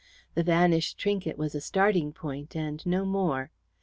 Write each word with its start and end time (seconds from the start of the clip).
The 0.33 0.41
vanished 0.41 0.97
trinket 0.97 1.37
was 1.37 1.53
a 1.53 1.61
starting 1.61 2.11
point, 2.11 2.55
and 2.55 2.83
no 2.87 3.05
more. 3.05 3.51